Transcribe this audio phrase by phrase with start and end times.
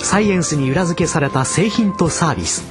[0.00, 2.64] サイエンスに裏付けされた製品とサービス。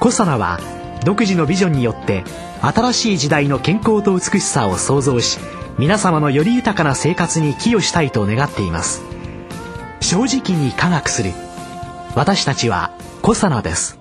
[0.00, 0.60] コサナは
[1.04, 2.24] 独自のビジョンによって
[2.60, 5.38] 新しい時代の健康と美しさを創造し
[5.78, 9.02] 皆様のより豊かな生活に寄与したいと願っています。
[10.00, 11.32] 正直に科学する。
[12.14, 12.92] 私たちは
[13.22, 13.98] コサナです。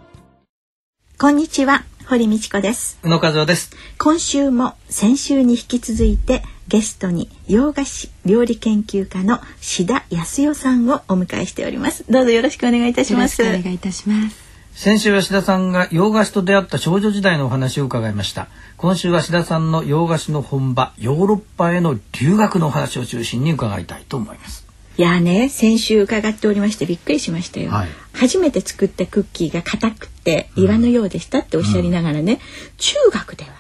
[1.18, 3.00] こんにちは堀道子です。
[3.04, 3.72] 宇野和夫です。
[3.98, 12.04] 今週も先週に引き続いてゲストに洋菓子料理研究家の志田康代さんをお迎えしております。
[12.10, 13.44] どうぞよろしくお願いいたします。
[13.44, 14.44] お願いいたします。
[14.74, 18.48] 先週は志田さんが洋菓子と出会った少女時代のお話を伺いました。
[18.78, 24.66] 今週は志田さんの洋菓子の本場ヨーロッパへの留学のお話を中心に伺いたいと思います。
[24.98, 32.40] いやね先週伺っておりましてびっくりしましたよ、はい、初めて作ったクッキーが硬くて岩のようでしたっておっしゃりながらね、うん、
[32.78, 33.52] 中学では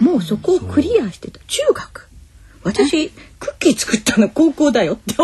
[0.00, 1.40] もうそこをクリアしてた。
[1.46, 2.07] 中学
[2.68, 5.14] 私クッキー作ったの高校だよって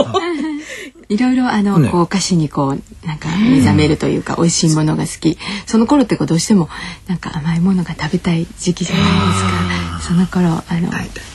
[1.09, 5.39] いろいろあの、ね、こうお菓子にこうなんか目覚めるというか、美味しいものが好き。
[5.67, 6.69] その頃ってこうどうしても
[7.07, 10.01] なんか甘いものが食べたい時期じゃないですか。
[10.01, 10.91] その頃あの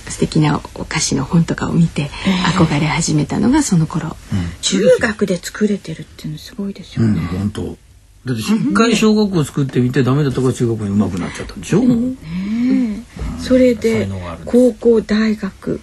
[0.07, 2.09] 素敵なお菓子の本とかを見て
[2.55, 4.16] 憧れ始めたのがその頃、うん、
[4.61, 7.77] 中学で作れてるっていうのすごいですよね、うん、本当。
[8.25, 11.55] だって一回小学校作ってみてダメだったから中学に上手くなっちゃった。
[11.55, 13.03] んでしょ、うん、ね、
[13.39, 14.07] それで
[14.45, 15.81] 高校大学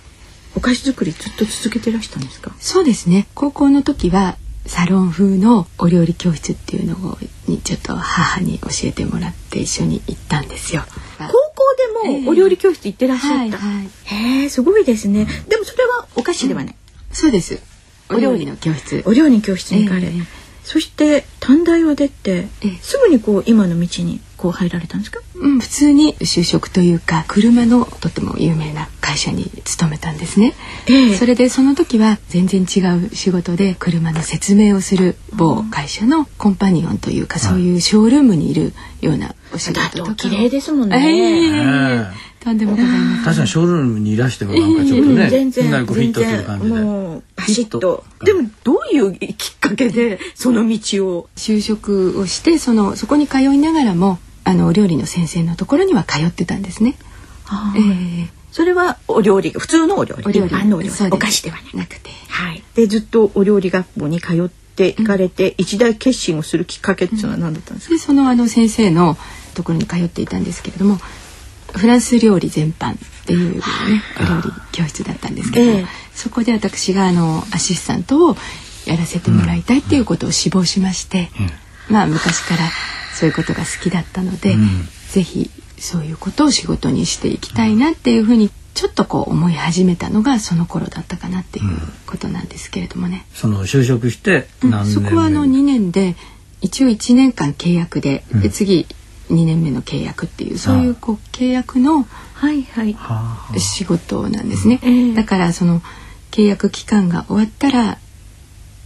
[0.57, 2.53] お菓子作りずっと続けてらしたんですか？
[2.59, 10.83] そうですね高校の時はサロン風のお料理教室っていうのにちょっと母に教えてもらって一緒に行ったんですよ。
[11.19, 11.33] 高校
[12.11, 13.45] でもお料理教室行ってらっしゃった？
[13.45, 13.87] えーはいはい、
[14.41, 15.27] へえすごいですね。
[15.49, 16.75] でもそれはお菓子ではない？
[16.75, 17.61] うん、そうです。
[18.11, 19.05] お料理の教室。
[19.07, 20.03] お料理教室に行かれ。
[20.07, 20.25] えー、
[20.65, 30.55] そして短大を出て、えー、すぐにこう今の道にこう入られたんですか、うん、普通に就職というか車のとても有名な会社に勤めたんですね、
[30.89, 46.75] えー、それでその時は全然違う仕事で車の説明をする某会社のコンパニオンというか、そういうショールームにいるようなお仕事とか綺麗ですもんね、えー、とんでもございません確かにショールームにいらしてもなんかちょっとね、えー、全然フィットする感じで。
[46.75, 48.05] もうバシッと。
[48.25, 51.29] でもどういうきっかけでその道を？
[51.37, 56.95] 就職をしてそのそこに通いながらもあのお料理の先生のところには通ってたんですね。
[57.77, 60.25] えー、それはお料理普通のお料理。
[60.25, 60.69] お料理。
[60.69, 60.79] の
[61.11, 69.17] お菓子ではなくて、はい、でずっとお料理学校に通って行かれて、うん、一大決心をするきっかけっていうのは何だったんですか、でそのあの先生の
[69.55, 70.99] ところに通っていたんですけれども
[71.73, 72.97] フランス料理全般っ
[73.27, 73.63] ていうね
[74.21, 78.37] お料理教室だったんですけど、えー、そこで私があのアシスタントを
[78.87, 81.31] やらせてもらいたいっていうことを志望しまして、
[81.89, 82.63] うん、まあ昔から
[83.17, 84.69] そういうことが好きだったので、うん、
[85.11, 91.67] ぜひそういうことを仕事にしていきたいなっていうふうにちょっとこう思い始めたのがその頃だったかなっていう
[92.07, 93.25] ことなんですけれどもね。
[93.33, 96.15] その就職してうん、そこはあの2年で
[96.61, 98.87] 一応1年間契約でうん、で次
[99.31, 102.03] 2年目の契約っていうそういうこう契約の
[102.35, 102.95] はいはい。
[103.59, 105.15] 仕事なんですね。
[105.15, 105.81] だからその
[106.31, 107.99] 契約期間が終わったら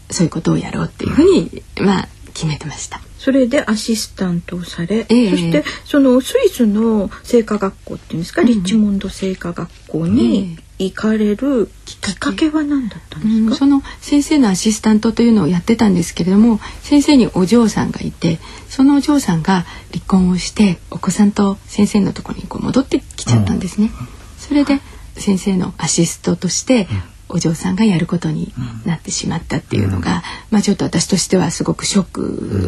[0.09, 3.01] そういうことをやろうっていうふうにまあ決めてました。
[3.21, 18.39] それでアシスタントをされ、えー、そしてそのスイスの製菓学校っていうんですか、うん、リッチモンド製菓学校に行かれるきっかけは何だったんですか、うん、その先生のアシスタントというのをやってたんですけれども先生にお嬢さんがいて
[18.71, 23.91] そのお嬢さんが離婚をしてお子さんと先生のところにこう戻ってきちゃったんですね。
[24.39, 24.81] それで
[25.17, 26.89] 先生のアシストとして
[27.31, 28.53] お嬢さんがやることに
[28.85, 32.05] なってしまったっていうのが、うん、まあちょっと私としてはすごくショッ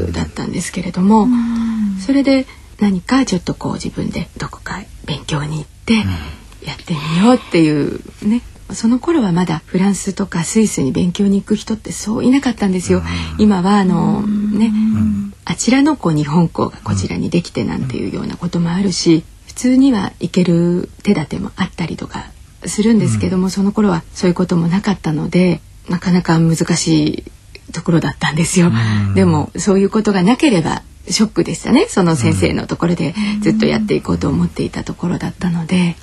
[0.09, 2.47] クだったんですけれども、うん、それで
[2.81, 8.43] 何かちょっとこう自分でどこか勉強に行ってやってみようっていうね
[8.75, 13.03] その頃はまだフランスとかスイスに勉強に行く人ってそういなかったんですよ。
[13.39, 14.73] 今はあのね、
[15.45, 22.31] あちらのこう日本校がこちらにできてなんていうようなこともあるし普通には行ける手立てもあったりとか
[22.67, 27.25] するんですけども、うん、その頃はそういうこともなかったのでなかなか難し
[27.69, 28.71] いところだったんですよ。
[29.09, 31.87] うん、でもそういうことがなければショックでしたね。
[31.89, 35.97] その先生のところでずっとやっていこうと思っていたところだったので。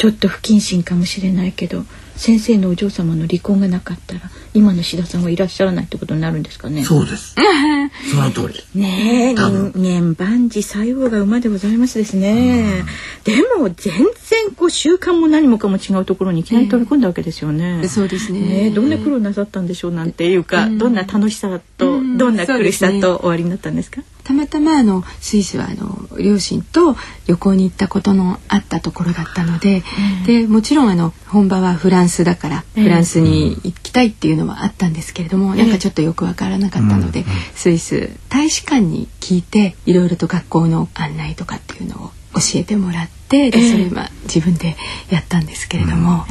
[0.00, 1.84] ちょっと不謹慎かもしれないけど
[2.20, 4.20] 先生のお嬢様の離婚がなかったら
[4.52, 6.84] 今の志田さんはいらっしゃらないってことになるんですかね？
[6.84, 7.34] そうです。
[8.12, 8.80] その通り。
[8.80, 9.72] ねえ、人
[10.16, 12.84] 間万事細胞が馬でございますですね。
[13.24, 14.04] でも全然
[14.54, 17.88] こう習慣も何もかも違うところにいきなり飛び込んだわけですよね。
[17.88, 18.70] そうですね。
[18.74, 24.02] どんな苦労なさったんでしょうなんていうか、どんな楽しさと、どんな苦しさと終わりになったんですか？
[24.30, 26.94] たまたまあのスイスはあの両親と
[27.26, 29.82] 旅行に行ったことのあったところだったので、
[30.24, 37.24] でもちろんあの本場はフランスだからフランスに行きたいっていうのはあったんですけれども、なんかちょっとよくわからなかったので、
[37.54, 44.76] スイス大使館に聞いていろいろと学校の案内とかっていうのを教えてもらってでそれは自分で
[45.10, 46.24] やったんですけれども、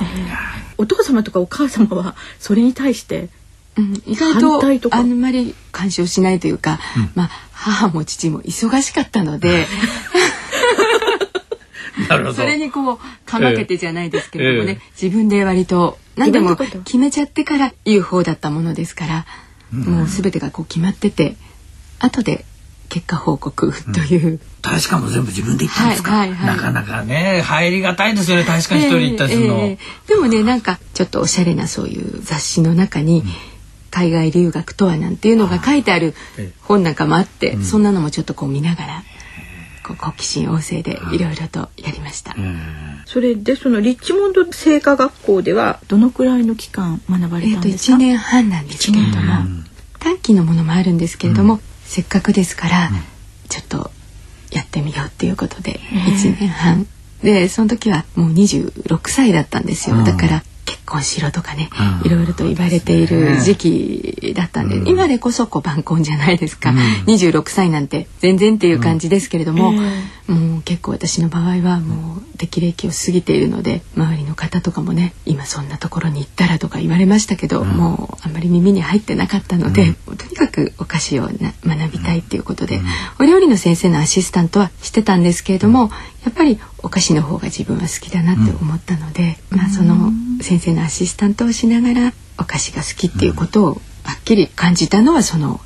[0.77, 3.27] お父様とかお母様はそれに対して
[3.77, 9.67] うん、意外とあんまり干渉しないというか、うん、まあ母も父も忙しかったので
[12.33, 19.25] それにこうかまけてじゃないですけれどもね、えー、自分で割と何でも決めちゃってから言う方だったものですから、
[19.73, 21.35] うん、もう全てがこう決まってて
[21.99, 22.45] 後で
[22.87, 33.27] 結果報告という、うん、大使館も全部自分で行ったんですか、はいはいはい、なかなかね入りがたいですよね大使館一人行ったりするの、えーえー、でもねなんかちょっとおしゃれなそういう雑誌の中に、うん
[33.89, 36.13] 海外留学とはなんていうのが書いてある
[36.61, 39.03] 本なんかもあって、そんなのもちょっとこう見ながら
[39.83, 42.35] こう好奇心旺盛でいろいろとやりました。
[43.05, 47.93] それでそのリッチモンド製菓学校ではどのくらいの期間学ばれたんですか？
[47.93, 49.23] えー、年半なんですけれども、
[49.99, 52.89] 短期のものもあるんですけれども、うん、せっかくですから、
[53.49, 53.91] ちょっと
[54.51, 56.87] やってみようっていうことで1年半。
[57.23, 59.97] でその時はもう26歳だったんですよ。
[60.03, 61.69] だから結婚しろとかね、
[62.03, 69.69] うん、いろいろと言われている時期だったんで、うん、今でこそこう晩婚じゃないですか、うん、26歳なんて全然っていう感じですけれども、
[70.27, 81.37] うん、もう結構私の場合はもう適齢期を過ぎているので周りの方とかもね今そんなところに行ったらとか言われましたけど、もうあんまり耳に入ってなかったので、とにかくお菓子を学
[81.91, 82.81] びたいっていうことで、
[83.19, 85.89] お料理の先生のアシスタントはしてたんですけれども
[86.23, 90.11] やっぱりお菓子の方が自分は好きだなって思ったので、まあその
[90.41, 95.59] 先生のアシスタントをしながらお菓子が好きっていうことをはっきり感じたのはその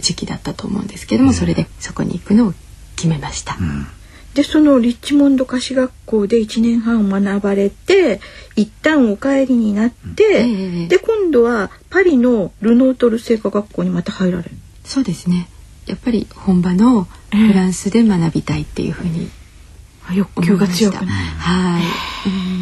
[0.00, 2.54] 時期だったと思うんですけども、それでそこに行くのを
[2.96, 3.56] 決めました。
[4.34, 8.20] でそのリッチモンド菓子学校で1年半学ばれて
[8.54, 14.50] 一旦お帰りになって、うんで今度はパリのルノートル製菓学校にまた入られる。
[14.84, 15.48] そうですね。
[15.86, 19.28] やっぱり本場のフランスで学びたいっていうふうに
[20.14, 22.59] 欲求が強くはい。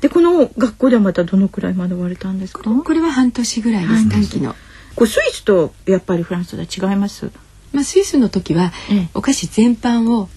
[0.00, 2.62] でこの学校ではまたどのくらい学ばれたんですか？
[2.62, 4.08] これは半年ぐらいです。
[4.08, 4.54] 短期の。
[4.94, 7.30] これスイスとやっぱりフランスでは違います？
[7.72, 8.72] まあスイスの時は、
[9.14, 10.28] お菓子全般を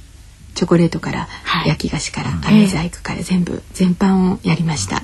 [0.54, 1.28] チョコレートから
[1.66, 5.02] 焼き菓子から飴細工から全部全般をやりました。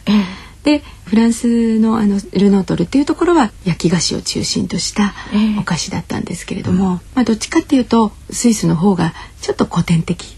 [0.64, 5.14] でフランスのあのルノートルっていうところは焼き菓子を中心とした
[5.58, 10.38] お菓子だったんですけれども、まあどっちかっていうとスイスの方がちょっと古典的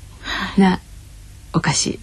[0.57, 0.79] な
[1.53, 1.99] お菓子。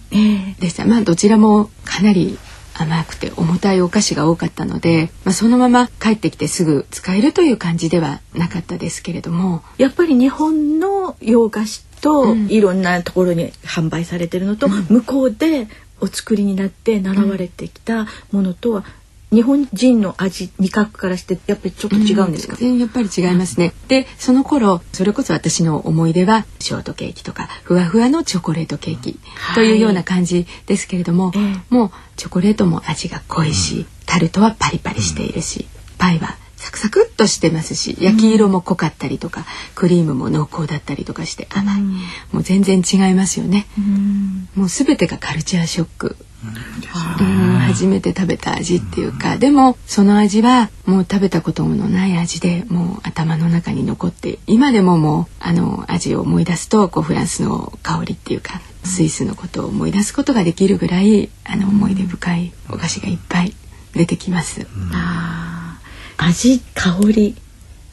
[0.59, 2.37] でした、まあどちらもかなり
[2.79, 15.67] 甘くて重たいお菓子が多かったので、まあ、そのまま帰ってきてすぐ使えるという感じではなかったですけれどもやっぱり日本の洋菓子といろんなところに販売されてるのと、うん、向こうで
[15.99, 18.85] お作りになって習われてきたものとは
[19.31, 29.19] 日本人の味味覚からしてやっぱりちょっと違うんですか、うん、やっぱり違いますね、でその頃それこそ私の思い出はショートケーキとかふわふわのチョコレートケーキ
[29.55, 41.81] というような感じですけれども、はい、もうチョコレートも味が濃いし、タルトはパリパリしているし、パイはサクサクっとしてますし焼き色も濃かったりとか、クリームも濃厚だったりとかして甘い、
[42.31, 43.67] もう全然違いますよね、
[44.55, 63.53] もう全てがカルチャーショックうん、初めて食べた味っていうか、でもその味はもう食べたことのない味でもう頭の中に残って今でももうあの味を思い出すとこうフランスの香りっていうかスイスのことを思い出すことができるぐらいあの思い出深いお菓子がいっぱい
[63.93, 64.61] 出てきます。
[64.61, 65.79] うん、あ
[66.17, 67.35] 味香り。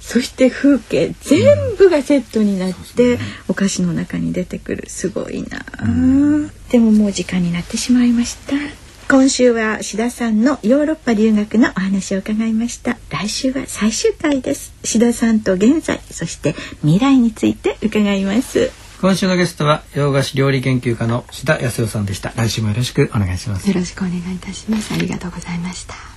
[0.07, 3.19] そして風景全部がセットになって、
[3.49, 4.85] お菓子の中に出てくる。
[4.89, 8.55] すごいな、うん、でももう時間になってしまいました。
[9.09, 12.99] 今週は志田さんのヨーロッパ留学のお話を伺いました。
[13.11, 14.75] 来週は最終回です。
[14.85, 18.71] 志田さんと現在そして未来について伺います。
[19.01, 22.33] 今週のゲストは洋菓子料理研究家の志田康代さんでした。
[22.37, 23.67] 来週もよろしくお願いします。
[23.69, 24.93] よろしくお願いいたします。
[24.93, 26.14] ありがとうございました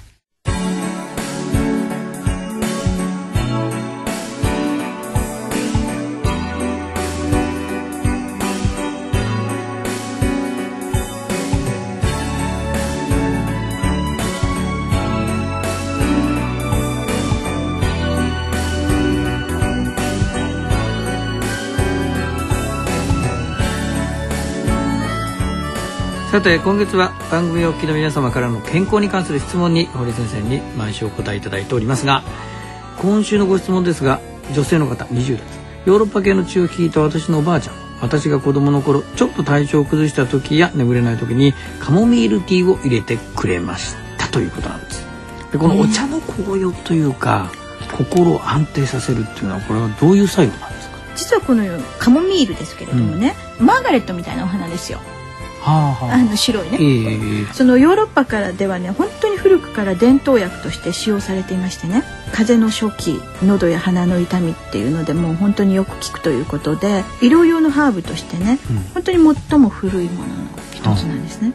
[26.37, 32.21] さて今月は番組お聞きの皆様からの健康に関する質問に堀先生に毎週お答えいただいておりますが
[32.99, 34.21] 今週のご質問ですが
[34.53, 35.47] 女性の方20代。
[35.87, 45.07] ヨーロッパ系の血を引いた私のおばあちゃん私が子供の頃ちょっと体調を崩した時や眠れない時にカモミールティーを入れてくれましたということなんです。
[45.51, 47.49] でこのお茶の紅葉というか、
[47.91, 50.97] 心を安定させるっていうのはこれはどういう作用なんですか？
[51.15, 51.63] 実はこの
[51.97, 54.99] カモミールですけれどもね、うん、マーガレットみたいなお花ですよ
[55.67, 56.05] はあ。
[56.05, 62.03] はあ、あの白いね、えー、そのヨーロッパからではね本当に古くから伝統薬として使用されていましてね。
[62.31, 70.33] 風邪の初期喉や鼻の痛みっていうのでもう本当によく効くということで医療用のハーブとしてね、うん、本当に最も古いものの
[70.73, 71.53] 一つなんですね。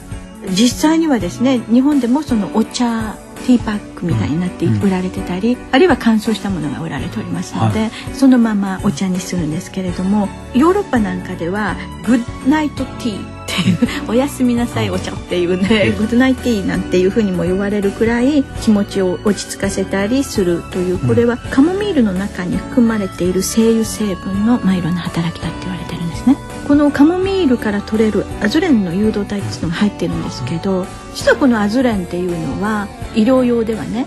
[0.51, 3.17] 実際にはですね日本でもそのお茶
[3.47, 13.79] ティーパックみたいになって売られてたり、うん、あるいは乾燥したものが売られておりますので、はい、そのままお茶にするんですけれどもヨーロッパなんかではグッナイトティーっていう。
[14.09, 26.37] おやすみなさいお茶っていうねグッドナイトティーなんていうふうにも言われるくらい気持ちを落ち着かせたりするというこれはカモミールの中に含まれている精油成分の、まあ、いろんな働きだって言われてるんですね。
[26.67, 34.07] このカモミールから取れるアズレンの誘導体っていうのが入ってるんですけど実はこのアズレンっていうのは医療用ではね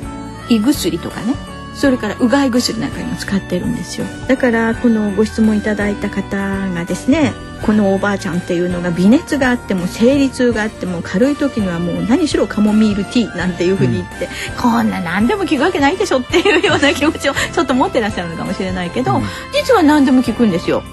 [0.49, 1.35] 胃薬とかね
[1.75, 4.07] それからうがい薬なんかにも使ってるんですよ。
[4.27, 6.37] だからこのご質問いただいた方
[6.73, 7.33] がですね
[7.65, 20.83] このおばあちゃんっていうのが微熱があっても生理痛があっても軽い時にはもう何しろカモミールティーなんていうふうに言って、うん、こんな何でも効くわけないでしょっていうような気持ちをちょっと持ってらっしゃるのかもしれないけど、うん、実は何でも効くんですよ。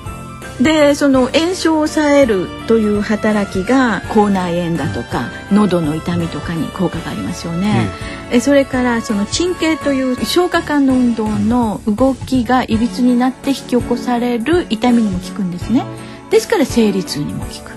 [0.62, 7.90] でその炎症を抑えるという働きが口内炎だとか喉の痛みとかに効果がありますよね。
[8.32, 15.84] うん、それからその鎮静という消化管の運動の動きがいびつになって引き起こされる痛みにも効くんですね。
[16.30, 17.72] ですから生理痛にも効く。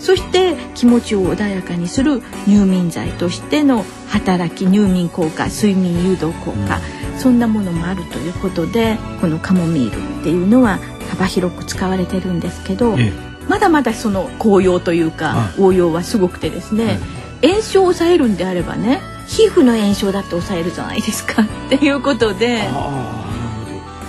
[0.00, 6.80] そして気持ちを穏やかにする入眠剤としての働き入眠効果睡眠誘導効果、
[7.14, 10.78] うん、そんなものもあるということでこのカモミールっていうのは
[11.10, 13.12] 幅広く使われてるんですけど、ええ、
[13.48, 16.98] まだまだその紅葉というか、応用はすごくてですね、
[17.42, 22.62] 炎症を抑えるんであればね皮膚の炎症だって抑えるじゃないですかっていうことで。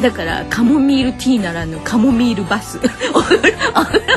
[0.02, 2.80] だからカモミールティーならぬカモミールバス。
[3.14, 3.58] お風呂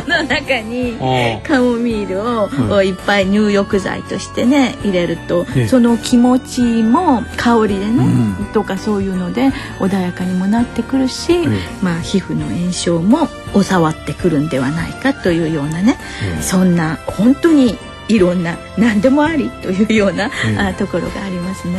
[0.06, 0.96] の中に
[1.42, 2.92] カモミールをい。
[2.92, 8.04] っぱい入浴剤としてね入れるとその気持ちも香りでね、
[8.38, 11.46] うん、とかそういうので穏やかにもなってくるし、
[11.82, 13.28] まあ皮膚の炎症も
[13.60, 15.98] 収まってくるんではないかというようなね、
[16.40, 17.76] そんな本当に
[18.08, 21.78] いろんな何でもありというような、うん、あところがありますね。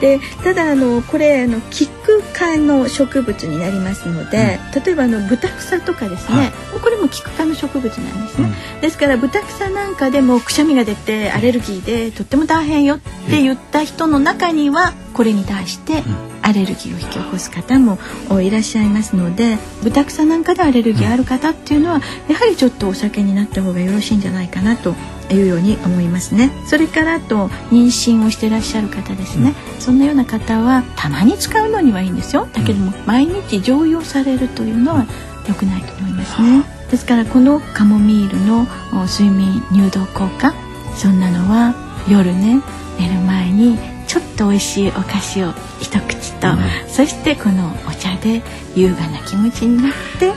[0.00, 8.52] でただあのこれあのキック科の植物になりますので、うん、例えばあの豚草とかですね、はい、これもキック科の植物なんですね。
[8.74, 16.02] うん、ですから豚草なんかでもくしゃみが出てアレルギーでとっても大変よって言った人の中にはこれに対して
[16.42, 17.98] アレルギーを引き起こす方も
[18.42, 24.94] いらっしゃいますので豚草なんかでアレルギーある方っていうのはやはりちょっとお酒になった方がよろしいんじゃないかなと
[25.30, 26.50] いうように思いますね。
[26.66, 32.46] それからあと妊娠をしていらっしゃる方ですね、うん、そんなような方はたまに使うのにはいいんですよ。
[32.52, 35.06] だけども、毎日常用されるというのは
[35.48, 36.64] 良くないと思いますね。
[36.90, 38.66] ですからこのカモミールの
[39.06, 40.54] 睡眠入道効果
[40.96, 41.74] そんなのは
[42.08, 42.60] 夜ね
[42.98, 48.42] 寝る前にちょっと美味しいお菓子を一口と、うん、そしてこのお茶で
[48.76, 50.32] 優雅な気持ちになって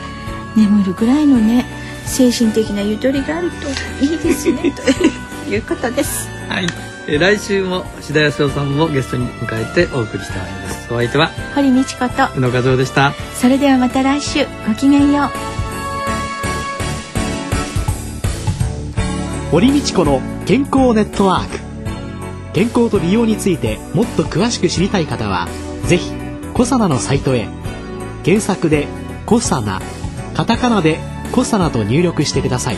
[0.56, 1.66] 眠るぐらいのね
[2.08, 4.74] 精神的なゆとりがあるといいですね
[5.46, 6.30] ということです。
[6.50, 6.68] はい。
[7.10, 10.94] え来週も志田康夫さんもゲストに迎えてお送りしたわけです。
[10.94, 13.14] お相手は堀道子と宇野和夫でした。
[13.34, 15.30] それではまた来週ごきげんよう。
[19.52, 21.60] 堀道子の健康ネットワーク。
[22.54, 25.48] 健康と美容についてもっと詳しく知りたい方は、
[25.86, 26.12] ぜひ
[26.54, 27.48] コサナのサイトへ
[28.24, 28.88] 検索で
[29.26, 29.82] コサナ
[30.34, 31.00] カタカナで
[31.32, 32.78] コサナと入力してください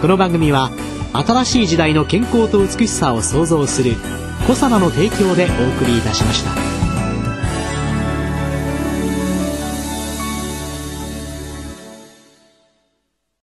[0.00, 0.70] この番組は
[1.12, 3.94] 新しい時代の健康と美しさを創造する
[4.46, 6.65] コサナの提供でお送りいたしました。